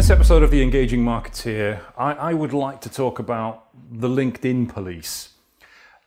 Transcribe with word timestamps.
this 0.00 0.08
episode 0.08 0.42
of 0.42 0.50
The 0.50 0.62
Engaging 0.62 1.04
Marketeer, 1.04 1.82
I, 1.94 2.12
I 2.12 2.32
would 2.32 2.54
like 2.54 2.80
to 2.80 2.88
talk 2.88 3.18
about 3.18 3.66
the 3.92 4.08
LinkedIn 4.08 4.70
police. 4.70 5.34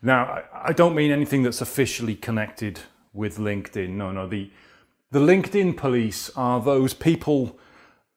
Now, 0.01 0.23
I, 0.23 0.69
I 0.69 0.73
don't 0.73 0.95
mean 0.95 1.11
anything 1.11 1.43
that's 1.43 1.61
officially 1.61 2.15
connected 2.15 2.79
with 3.13 3.37
LinkedIn. 3.37 3.89
No, 3.89 4.11
no. 4.11 4.27
The, 4.27 4.49
the 5.11 5.19
LinkedIn 5.19 5.77
police 5.77 6.31
are 6.35 6.59
those 6.59 6.95
people 6.95 7.59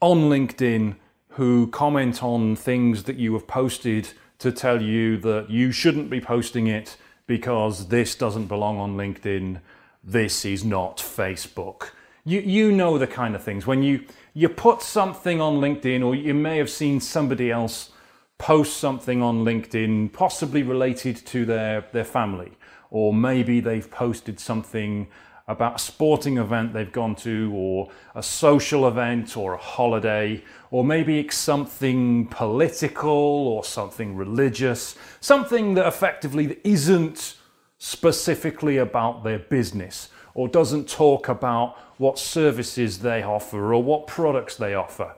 on 0.00 0.30
LinkedIn 0.30 0.96
who 1.32 1.66
comment 1.66 2.22
on 2.22 2.56
things 2.56 3.02
that 3.02 3.16
you 3.16 3.35
have 3.35 3.46
posted 3.46 4.08
to 4.38 4.50
tell 4.50 4.80
you 4.80 5.18
that 5.18 5.50
you 5.50 5.72
shouldn't 5.72 6.08
be 6.08 6.22
posting 6.22 6.68
it 6.68 6.96
because 7.27 7.88
this 7.88 8.14
doesn't 8.14 8.46
belong 8.46 8.79
on 8.79 8.96
LinkedIn. 8.96 9.61
This 10.02 10.46
is 10.46 10.64
not 10.64 10.96
Facebook. 10.96 11.90
You, 12.29 12.40
you 12.40 12.72
know 12.72 12.98
the 12.98 13.07
kind 13.07 13.36
of 13.36 13.44
things. 13.44 13.68
When 13.68 13.85
you, 13.85 14.04
you 14.35 14.48
put 14.48 14.82
something 14.82 15.40
on 15.40 15.61
LinkedIn, 15.61 16.04
or 16.04 16.16
you 16.16 16.35
may 16.35 16.58
have 16.58 16.68
seen 16.68 16.99
somebody 16.99 17.52
else 17.52 17.90
post 18.36 18.79
something 18.79 19.22
on 19.22 19.44
LinkedIn, 19.44 20.12
possibly 20.12 20.64
related 20.64 21.16
to 21.26 21.44
their, 21.44 21.86
their 21.93 22.04
family, 22.04 22.50
or 22.90 23.14
maybe 23.14 23.61
they've 23.61 23.89
posted 23.89 24.40
something 24.40 25.07
about 25.46 25.76
a 25.76 25.79
sporting 25.79 26.39
event 26.39 26.72
they've 26.72 26.90
gone 26.90 27.14
to, 27.14 27.52
or 27.54 27.90
a 28.16 28.25
social 28.25 28.88
event, 28.88 29.36
or 29.36 29.54
a 29.54 29.58
holiday, 29.58 30.43
or 30.72 30.82
maybe 30.82 31.21
it's 31.21 31.36
something 31.36 32.27
political 32.27 33.08
or 33.08 33.62
something 33.62 34.16
religious, 34.16 34.97
something 35.20 35.74
that 35.74 35.86
effectively 35.86 36.58
isn't 36.64 37.36
specifically 37.78 38.78
about 38.78 39.22
their 39.22 39.38
business 39.38 40.08
or 40.36 40.46
doesn't 40.46 40.86
talk 40.86 41.28
about 41.28 41.78
what 41.96 42.18
services 42.18 42.98
they 42.98 43.22
offer 43.22 43.72
or 43.72 43.82
what 43.82 44.06
products 44.06 44.54
they 44.54 44.74
offer. 44.74 45.14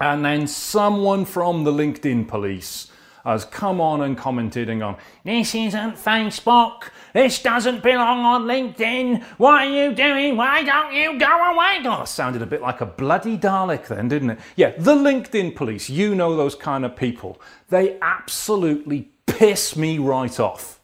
And 0.00 0.24
then 0.24 0.46
someone 0.46 1.26
from 1.26 1.64
the 1.64 1.70
LinkedIn 1.70 2.26
police 2.26 2.90
has 3.22 3.44
come 3.44 3.82
on 3.82 4.00
and 4.00 4.16
commented 4.16 4.70
and 4.70 4.80
gone, 4.80 4.96
This 5.24 5.54
isn't 5.54 5.96
Facebook. 5.96 6.84
This 7.12 7.42
doesn't 7.42 7.82
belong 7.82 8.20
on 8.20 8.44
LinkedIn. 8.44 9.22
What 9.36 9.60
are 9.60 9.66
you 9.66 9.94
doing? 9.94 10.38
Why 10.38 10.62
don't 10.62 10.94
you 10.94 11.18
go 11.18 11.52
away? 11.52 11.80
Oh, 11.84 12.06
sounded 12.06 12.40
a 12.40 12.46
bit 12.46 12.62
like 12.62 12.80
a 12.80 12.86
bloody 12.86 13.36
Dalek 13.36 13.88
then, 13.88 14.08
didn't 14.08 14.30
it? 14.30 14.38
Yeah, 14.56 14.70
the 14.78 14.94
LinkedIn 14.94 15.54
police, 15.54 15.90
you 15.90 16.14
know 16.14 16.34
those 16.34 16.54
kind 16.54 16.86
of 16.86 16.96
people. 16.96 17.38
They 17.68 17.98
absolutely 18.00 19.10
piss 19.26 19.76
me 19.76 19.98
right 19.98 20.40
off. 20.40 20.80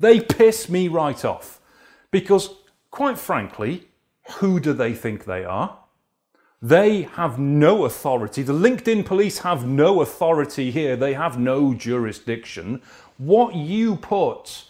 They 0.00 0.18
piss 0.18 0.68
me 0.68 0.88
right 0.88 1.24
off. 1.24 1.60
Because, 2.10 2.50
quite 2.90 3.18
frankly, 3.18 3.88
who 4.38 4.60
do 4.60 4.72
they 4.72 4.94
think 4.94 5.24
they 5.24 5.44
are? 5.44 5.78
They 6.62 7.02
have 7.02 7.38
no 7.38 7.84
authority. 7.84 8.42
The 8.42 8.52
LinkedIn 8.52 9.06
police 9.06 9.38
have 9.38 9.66
no 9.66 10.02
authority 10.02 10.70
here. 10.70 10.94
They 10.94 11.14
have 11.14 11.38
no 11.38 11.72
jurisdiction. 11.72 12.82
What 13.16 13.54
you 13.54 13.96
put 13.96 14.64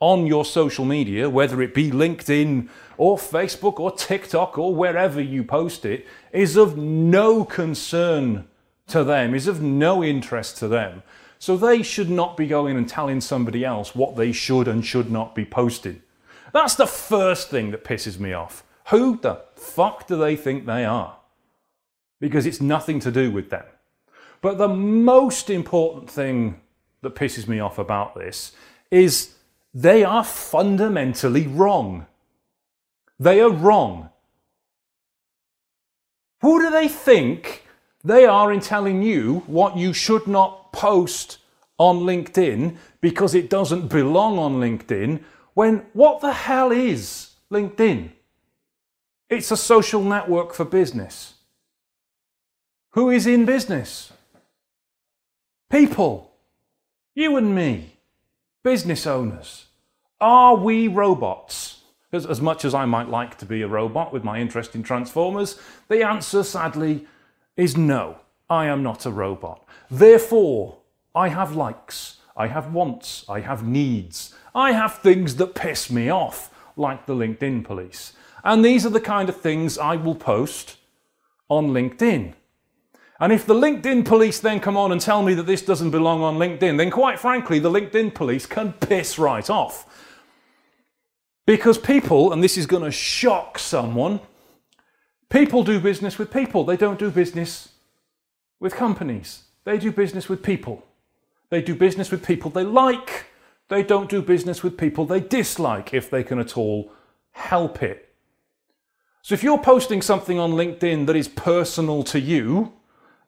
on 0.00 0.26
your 0.26 0.44
social 0.44 0.84
media, 0.84 1.30
whether 1.30 1.62
it 1.62 1.74
be 1.74 1.90
LinkedIn 1.90 2.68
or 2.98 3.16
Facebook 3.16 3.80
or 3.80 3.90
TikTok 3.90 4.58
or 4.58 4.74
wherever 4.74 5.20
you 5.20 5.42
post 5.42 5.84
it, 5.84 6.06
is 6.32 6.56
of 6.56 6.76
no 6.76 7.44
concern 7.44 8.46
to 8.88 9.02
them, 9.04 9.34
is 9.34 9.46
of 9.46 9.62
no 9.62 10.04
interest 10.04 10.58
to 10.58 10.68
them. 10.68 11.02
So 11.38 11.56
they 11.56 11.82
should 11.82 12.10
not 12.10 12.36
be 12.36 12.46
going 12.46 12.76
and 12.76 12.86
telling 12.86 13.22
somebody 13.22 13.64
else 13.64 13.94
what 13.94 14.16
they 14.16 14.32
should 14.32 14.68
and 14.68 14.84
should 14.84 15.10
not 15.10 15.34
be 15.34 15.46
posting. 15.46 16.02
That's 16.52 16.74
the 16.74 16.86
first 16.86 17.50
thing 17.50 17.70
that 17.70 17.84
pisses 17.84 18.18
me 18.18 18.32
off. 18.32 18.64
Who 18.88 19.18
the 19.18 19.42
fuck 19.54 20.06
do 20.06 20.16
they 20.16 20.36
think 20.36 20.66
they 20.66 20.84
are? 20.84 21.20
because 22.20 22.46
it's 22.46 22.60
nothing 22.60 23.00
to 23.00 23.10
do 23.10 23.30
with 23.30 23.50
them. 23.50 23.64
But 24.42 24.58
the 24.58 24.68
most 24.68 25.50
important 25.50 26.10
thing 26.10 26.60
that 27.02 27.14
pisses 27.14 27.48
me 27.48 27.58
off 27.58 27.78
about 27.78 28.14
this 28.14 28.52
is 28.90 29.34
they 29.74 30.04
are 30.04 30.24
fundamentally 30.24 31.46
wrong. 31.46 32.06
They 33.18 33.40
are 33.40 33.50
wrong. 33.50 34.10
Who 36.42 36.60
do 36.60 36.70
they 36.70 36.88
think 36.88 37.66
they 38.04 38.24
are 38.24 38.52
in 38.52 38.60
telling 38.60 39.02
you 39.02 39.42
what 39.46 39.76
you 39.76 39.92
should 39.92 40.26
not 40.26 40.72
post 40.72 41.38
on 41.78 42.00
LinkedIn 42.00 42.76
because 43.00 43.34
it 43.34 43.50
doesn't 43.50 43.88
belong 43.88 44.38
on 44.38 44.54
LinkedIn 44.54 45.22
when 45.54 45.86
what 45.92 46.20
the 46.20 46.32
hell 46.32 46.70
is 46.72 47.30
LinkedIn? 47.50 48.10
It's 49.28 49.50
a 49.50 49.56
social 49.56 50.02
network 50.02 50.54
for 50.54 50.64
business. 50.64 51.34
Who 52.90 53.10
is 53.10 53.26
in 53.26 53.44
business? 53.44 54.12
People. 55.70 56.32
You 57.14 57.36
and 57.36 57.54
me. 57.54 57.96
Business 58.64 59.06
owners. 59.06 59.66
Are 60.20 60.56
we 60.56 60.88
robots? 60.88 61.80
As, 62.12 62.26
as 62.26 62.40
much 62.40 62.64
as 62.64 62.74
I 62.74 62.86
might 62.86 63.08
like 63.08 63.38
to 63.38 63.46
be 63.46 63.62
a 63.62 63.68
robot 63.68 64.12
with 64.12 64.24
my 64.24 64.40
interest 64.40 64.74
in 64.74 64.82
Transformers, 64.82 65.60
the 65.88 66.02
answer, 66.04 66.42
sadly, 66.42 67.06
is 67.56 67.76
no. 67.76 68.16
I 68.48 68.66
am 68.66 68.82
not 68.82 69.06
a 69.06 69.10
robot. 69.10 69.64
Therefore, 69.88 70.78
I 71.14 71.28
have 71.28 71.54
likes, 71.54 72.18
I 72.36 72.48
have 72.48 72.72
wants, 72.72 73.24
I 73.28 73.40
have 73.40 73.64
needs, 73.64 74.34
I 74.54 74.72
have 74.72 74.98
things 74.98 75.36
that 75.36 75.54
piss 75.54 75.90
me 75.90 76.08
off, 76.08 76.50
like 76.76 77.06
the 77.06 77.14
LinkedIn 77.14 77.64
police. 77.64 78.12
And 78.42 78.64
these 78.64 78.86
are 78.86 78.90
the 78.90 79.00
kind 79.00 79.28
of 79.28 79.40
things 79.40 79.78
I 79.78 79.96
will 79.96 80.14
post 80.14 80.76
on 81.48 81.68
LinkedIn. 81.68 82.34
And 83.20 83.32
if 83.34 83.44
the 83.44 83.54
LinkedIn 83.54 84.06
police 84.06 84.40
then 84.40 84.60
come 84.60 84.78
on 84.78 84.92
and 84.92 85.00
tell 85.00 85.22
me 85.22 85.34
that 85.34 85.42
this 85.46 85.60
doesn't 85.60 85.90
belong 85.90 86.22
on 86.22 86.38
LinkedIn, 86.38 86.78
then 86.78 86.90
quite 86.90 87.20
frankly, 87.20 87.58
the 87.58 87.70
LinkedIn 87.70 88.14
police 88.14 88.46
can 88.46 88.72
piss 88.72 89.18
right 89.18 89.48
off. 89.50 89.86
Because 91.46 91.76
people, 91.76 92.32
and 92.32 92.42
this 92.42 92.56
is 92.56 92.64
going 92.64 92.84
to 92.84 92.90
shock 92.90 93.58
someone, 93.58 94.20
people 95.28 95.62
do 95.64 95.78
business 95.80 96.18
with 96.18 96.32
people. 96.32 96.64
They 96.64 96.76
don't 96.76 96.98
do 96.98 97.10
business 97.10 97.72
with 98.58 98.74
companies. 98.74 99.44
They 99.64 99.76
do 99.76 99.92
business 99.92 100.28
with 100.28 100.42
people. 100.42 100.86
They 101.50 101.60
do 101.60 101.74
business 101.74 102.10
with 102.10 102.24
people 102.24 102.50
they 102.50 102.64
like. 102.64 103.26
They 103.70 103.84
don't 103.84 104.10
do 104.10 104.20
business 104.20 104.62
with 104.62 104.76
people 104.76 105.06
they 105.06 105.20
dislike 105.20 105.94
if 105.94 106.10
they 106.10 106.24
can 106.24 106.40
at 106.40 106.56
all 106.58 106.92
help 107.30 107.82
it. 107.82 108.12
So 109.22 109.32
if 109.32 109.44
you're 109.44 109.58
posting 109.58 110.02
something 110.02 110.38
on 110.38 110.52
LinkedIn 110.52 111.06
that 111.06 111.14
is 111.14 111.28
personal 111.28 112.02
to 112.04 112.18
you, 112.18 112.72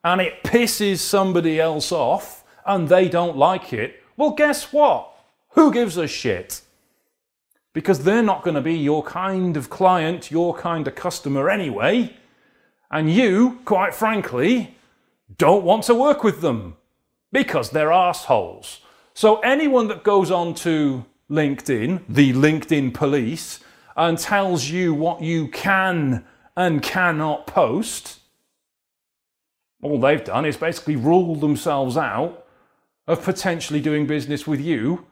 and 0.03 0.19
it 0.19 0.43
pisses 0.43 0.97
somebody 0.97 1.61
else 1.61 1.93
off 1.93 2.43
and 2.65 2.89
they 2.89 3.07
don't 3.07 3.37
like 3.37 3.71
it, 3.71 4.03
well, 4.17 4.31
guess 4.31 4.73
what? 4.73 5.09
Who 5.51 5.71
gives 5.71 5.95
a 5.95 6.07
shit? 6.07 6.61
Because 7.71 8.03
they're 8.03 8.21
not 8.21 8.43
going 8.43 8.55
to 8.55 8.61
be 8.61 8.75
your 8.75 9.01
kind 9.01 9.55
of 9.55 9.69
client, 9.69 10.29
your 10.29 10.53
kind 10.53 10.87
of 10.89 10.95
customer 10.95 11.49
anyway. 11.49 12.13
And 12.91 13.09
you, 13.09 13.61
quite 13.63 13.95
frankly, 13.95 14.75
don't 15.37 15.63
want 15.63 15.85
to 15.85 15.95
work 15.95 16.21
with 16.21 16.41
them 16.41 16.75
because 17.31 17.69
they're 17.69 17.93
assholes. 17.93 18.81
So 19.13 19.39
anyone 19.39 19.87
that 19.89 20.03
goes 20.03 20.31
on 20.31 20.55
to 20.55 21.05
LinkedIn, 21.29 22.01
the 22.09 22.33
LinkedIn 22.33 22.93
police, 22.93 23.59
and 23.95 24.17
tells 24.17 24.69
you 24.69 24.93
what 24.93 25.21
you 25.21 25.47
can 25.47 26.25
and 26.57 26.81
cannot 26.81 27.45
post, 27.47 28.19
all 29.81 29.99
they've 29.99 30.23
done 30.23 30.45
is 30.45 30.57
basically 30.57 30.95
rule 30.95 31.35
themselves 31.35 31.97
out 31.97 32.45
of 33.07 33.21
potentially 33.23 33.81
doing 33.81 34.07
business 34.07 34.47
with 34.47 34.61
you. 34.61 35.05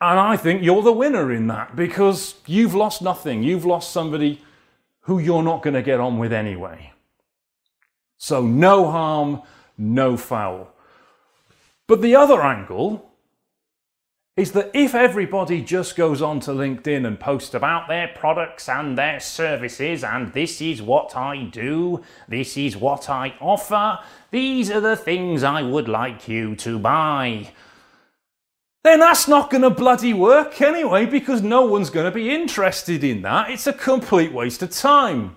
And 0.00 0.18
I 0.18 0.36
think 0.36 0.62
you're 0.62 0.82
the 0.82 0.92
winner 0.92 1.32
in 1.32 1.46
that 1.46 1.76
because 1.76 2.34
you've 2.46 2.74
lost 2.74 3.00
nothing. 3.00 3.42
You've 3.42 3.66
lost 3.66 3.92
somebody 3.92 4.42
who 5.02 5.18
you're 5.18 5.42
not 5.42 5.62
going 5.62 5.74
to 5.74 5.82
get 5.82 6.00
on 6.00 6.18
with 6.18 6.32
anyway. 6.32 6.92
So, 8.18 8.42
no 8.42 8.90
harm, 8.90 9.42
no 9.78 10.16
foul. 10.16 10.74
But 11.90 12.02
the 12.02 12.14
other 12.14 12.40
angle 12.40 13.10
is 14.36 14.52
that 14.52 14.70
if 14.72 14.94
everybody 14.94 15.60
just 15.60 15.96
goes 15.96 16.22
on 16.22 16.38
to 16.42 16.52
LinkedIn 16.52 17.04
and 17.04 17.18
posts 17.18 17.52
about 17.52 17.88
their 17.88 18.06
products 18.06 18.68
and 18.68 18.96
their 18.96 19.18
services, 19.18 20.04
and 20.04 20.32
this 20.32 20.60
is 20.60 20.80
what 20.80 21.16
I 21.16 21.42
do, 21.46 22.04
this 22.28 22.56
is 22.56 22.76
what 22.76 23.10
I 23.10 23.34
offer, 23.40 23.98
these 24.30 24.70
are 24.70 24.80
the 24.80 24.94
things 24.94 25.42
I 25.42 25.62
would 25.62 25.88
like 25.88 26.28
you 26.28 26.54
to 26.54 26.78
buy, 26.78 27.50
then 28.84 29.00
that's 29.00 29.26
not 29.26 29.50
going 29.50 29.62
to 29.62 29.70
bloody 29.70 30.14
work 30.14 30.60
anyway 30.60 31.06
because 31.06 31.42
no 31.42 31.62
one's 31.62 31.90
going 31.90 32.06
to 32.06 32.14
be 32.14 32.30
interested 32.30 33.02
in 33.02 33.22
that. 33.22 33.50
It's 33.50 33.66
a 33.66 33.72
complete 33.72 34.32
waste 34.32 34.62
of 34.62 34.70
time. 34.70 35.34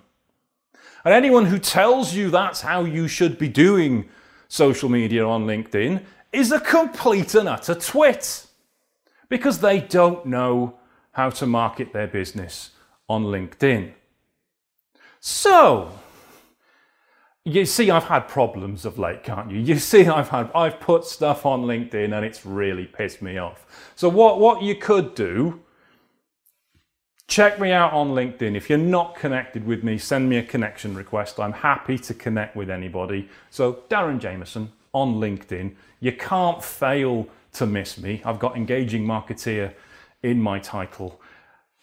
And 1.03 1.15
anyone 1.15 1.45
who 1.45 1.57
tells 1.57 2.13
you 2.13 2.29
that's 2.29 2.61
how 2.61 2.85
you 2.85 3.07
should 3.07 3.39
be 3.39 3.49
doing 3.49 4.07
social 4.49 4.87
media 4.87 5.25
on 5.25 5.47
LinkedIn 5.47 6.05
is 6.33 6.51
a 6.51 6.59
complete 6.59 7.35
and 7.35 7.47
utter 7.47 7.75
twit 7.75 8.47
because 9.29 9.59
they 9.59 9.79
don't 9.79 10.25
know 10.25 10.75
how 11.11 11.29
to 11.29 11.45
market 11.45 11.93
their 11.93 12.07
business 12.07 12.71
on 13.07 13.25
LinkedIn. 13.25 13.93
So, 15.19 15.91
you 17.45 17.65
see 17.65 17.91
I've 17.91 18.05
had 18.05 18.27
problems 18.27 18.85
of 18.85 18.97
late, 18.97 19.23
can't 19.23 19.51
you? 19.51 19.59
You 19.59 19.77
see 19.77 20.07
I've 20.07 20.29
had 20.29 20.49
I've 20.55 20.79
put 20.79 21.05
stuff 21.05 21.45
on 21.45 21.63
LinkedIn 21.63 22.15
and 22.15 22.25
it's 22.25 22.45
really 22.45 22.85
pissed 22.85 23.21
me 23.21 23.37
off. 23.37 23.91
So 23.95 24.09
what 24.09 24.39
what 24.39 24.61
you 24.61 24.75
could 24.75 25.13
do 25.15 25.61
check 27.27 27.59
me 27.59 27.71
out 27.71 27.93
on 27.93 28.09
LinkedIn. 28.09 28.55
If 28.55 28.69
you're 28.69 28.77
not 28.77 29.15
connected 29.15 29.65
with 29.65 29.83
me, 29.83 29.97
send 29.97 30.29
me 30.29 30.37
a 30.37 30.43
connection 30.43 30.93
request. 30.93 31.39
I'm 31.39 31.53
happy 31.53 31.97
to 31.97 32.13
connect 32.13 32.55
with 32.55 32.69
anybody. 32.69 33.29
So 33.49 33.83
Darren 33.89 34.19
Jamieson 34.19 34.71
on 34.93 35.15
LinkedIn. 35.15 35.75
You 35.99 36.11
can't 36.13 36.63
fail 36.63 37.27
to 37.53 37.65
miss 37.65 37.97
me. 37.97 38.21
I've 38.25 38.39
got 38.39 38.55
engaging 38.55 39.05
marketeer 39.05 39.73
in 40.21 40.41
my 40.41 40.59
title. 40.59 41.19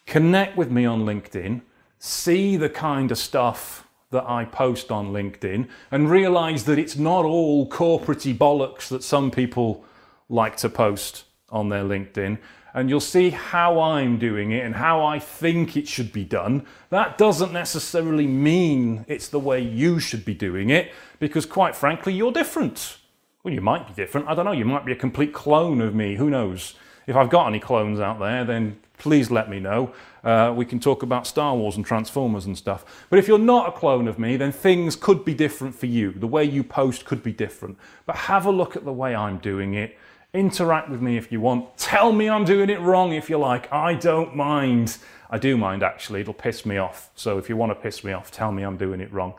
Connect 0.06 0.56
with 0.56 0.70
me 0.70 0.84
on 0.84 1.04
LinkedIn. 1.04 1.62
See 1.98 2.56
the 2.56 2.70
kind 2.70 3.10
of 3.12 3.18
stuff 3.18 3.86
that 4.10 4.24
I 4.28 4.44
post 4.44 4.90
on 4.90 5.12
LinkedIn 5.12 5.68
and 5.90 6.10
realize 6.10 6.64
that 6.64 6.78
it's 6.78 6.96
not 6.96 7.24
all 7.24 7.68
corporatey 7.68 8.36
bollocks 8.36 8.88
that 8.88 9.04
some 9.04 9.30
people 9.30 9.84
like 10.28 10.56
to 10.58 10.68
post 10.68 11.24
on 11.50 11.68
their 11.68 11.84
LinkedIn. 11.84 12.38
And 12.72 12.88
you'll 12.88 13.00
see 13.00 13.30
how 13.30 13.80
I'm 13.80 14.18
doing 14.18 14.52
it 14.52 14.64
and 14.64 14.74
how 14.74 15.04
I 15.04 15.18
think 15.18 15.76
it 15.76 15.88
should 15.88 16.12
be 16.12 16.24
done. 16.24 16.66
That 16.90 17.18
doesn't 17.18 17.52
necessarily 17.52 18.26
mean 18.26 19.04
it's 19.08 19.28
the 19.28 19.40
way 19.40 19.60
you 19.60 19.98
should 19.98 20.24
be 20.24 20.34
doing 20.34 20.70
it, 20.70 20.92
because 21.18 21.46
quite 21.46 21.74
frankly, 21.74 22.12
you're 22.12 22.32
different. 22.32 22.98
Well, 23.42 23.54
you 23.54 23.62
might 23.62 23.86
be 23.86 23.94
different. 23.94 24.28
I 24.28 24.34
don't 24.34 24.44
know. 24.44 24.52
You 24.52 24.66
might 24.66 24.84
be 24.84 24.92
a 24.92 24.96
complete 24.96 25.32
clone 25.32 25.80
of 25.80 25.94
me. 25.94 26.16
Who 26.16 26.28
knows? 26.28 26.74
If 27.06 27.16
I've 27.16 27.30
got 27.30 27.46
any 27.46 27.58
clones 27.58 27.98
out 27.98 28.18
there, 28.18 28.44
then 28.44 28.78
please 28.98 29.30
let 29.30 29.48
me 29.48 29.58
know. 29.58 29.94
Uh, 30.22 30.52
we 30.54 30.66
can 30.66 30.78
talk 30.78 31.02
about 31.02 31.26
Star 31.26 31.56
Wars 31.56 31.76
and 31.76 31.86
Transformers 31.86 32.44
and 32.44 32.56
stuff. 32.56 33.06
But 33.08 33.18
if 33.18 33.26
you're 33.26 33.38
not 33.38 33.70
a 33.70 33.72
clone 33.72 34.08
of 34.08 34.18
me, 34.18 34.36
then 34.36 34.52
things 34.52 34.94
could 34.94 35.24
be 35.24 35.32
different 35.32 35.74
for 35.74 35.86
you. 35.86 36.12
The 36.12 36.26
way 36.26 36.44
you 36.44 36.62
post 36.62 37.06
could 37.06 37.22
be 37.22 37.32
different. 37.32 37.78
But 38.04 38.16
have 38.16 38.44
a 38.44 38.50
look 38.50 38.76
at 38.76 38.84
the 38.84 38.92
way 38.92 39.14
I'm 39.14 39.38
doing 39.38 39.72
it. 39.72 39.96
Interact 40.34 40.90
with 40.90 41.00
me 41.00 41.16
if 41.16 41.32
you 41.32 41.40
want. 41.40 41.78
Tell 41.78 42.12
me 42.12 42.28
I'm 42.28 42.44
doing 42.44 42.68
it 42.68 42.80
wrong 42.80 43.14
if 43.14 43.30
you 43.30 43.38
like. 43.38 43.72
I 43.72 43.94
don't 43.94 44.36
mind. 44.36 44.98
I 45.30 45.38
do 45.38 45.56
mind 45.56 45.82
actually. 45.82 46.20
It'll 46.20 46.34
piss 46.34 46.66
me 46.66 46.76
off. 46.76 47.10
So 47.14 47.38
if 47.38 47.48
you 47.48 47.56
want 47.56 47.70
to 47.70 47.74
piss 47.74 48.04
me 48.04 48.12
off, 48.12 48.30
tell 48.30 48.52
me 48.52 48.64
I'm 48.64 48.76
doing 48.76 49.00
it 49.00 49.10
wrong. 49.10 49.32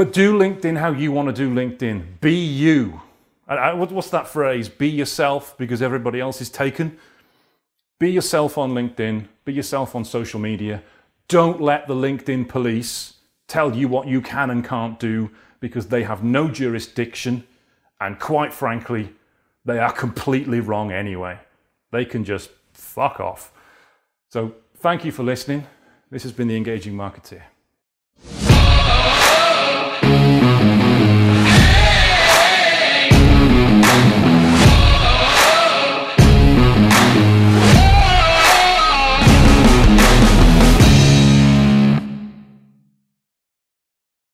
But 0.00 0.14
do 0.14 0.32
LinkedIn 0.32 0.78
how 0.78 0.92
you 0.92 1.12
want 1.12 1.28
to 1.28 1.34
do 1.34 1.54
LinkedIn. 1.54 2.20
Be 2.22 2.32
you. 2.34 3.02
Uh, 3.46 3.76
what's 3.76 4.08
that 4.08 4.26
phrase? 4.26 4.66
Be 4.66 4.88
yourself 4.88 5.58
because 5.58 5.82
everybody 5.82 6.20
else 6.20 6.40
is 6.40 6.48
taken. 6.48 6.96
Be 7.98 8.10
yourself 8.10 8.56
on 8.56 8.70
LinkedIn, 8.70 9.28
be 9.44 9.52
yourself 9.52 9.94
on 9.94 10.06
social 10.06 10.40
media. 10.40 10.82
Don't 11.28 11.60
let 11.60 11.86
the 11.86 11.92
LinkedIn 11.92 12.48
police 12.48 13.16
tell 13.46 13.76
you 13.76 13.88
what 13.88 14.08
you 14.08 14.22
can 14.22 14.48
and 14.48 14.64
can't 14.64 14.98
do 14.98 15.30
because 15.60 15.88
they 15.88 16.02
have 16.04 16.24
no 16.24 16.48
jurisdiction 16.48 17.46
and 18.00 18.18
quite 18.18 18.54
frankly, 18.54 19.12
they 19.66 19.78
are 19.78 19.92
completely 19.92 20.60
wrong 20.60 20.90
anyway. 20.90 21.38
They 21.90 22.06
can 22.06 22.24
just 22.24 22.48
fuck 22.72 23.20
off. 23.20 23.52
So, 24.30 24.54
thank 24.78 25.04
you 25.04 25.12
for 25.12 25.24
listening. 25.24 25.66
This 26.10 26.22
has 26.22 26.32
been 26.32 26.48
the 26.48 26.56
Engaging 26.56 26.94
Marketeer. 26.94 27.42